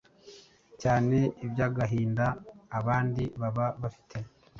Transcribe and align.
cyane 0.81 1.17
iby’agahinda 1.45 2.25
abandi 2.79 3.23
baba 3.39 3.65
bafite 3.81 4.17